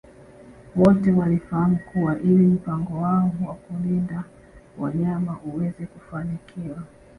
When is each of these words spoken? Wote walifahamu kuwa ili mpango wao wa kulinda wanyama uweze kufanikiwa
Wote 0.75 1.11
walifahamu 1.11 1.79
kuwa 1.91 2.19
ili 2.19 2.43
mpango 2.47 2.97
wao 3.01 3.31
wa 3.47 3.53
kulinda 3.55 4.23
wanyama 4.79 5.39
uweze 5.45 5.85
kufanikiwa 5.85 6.83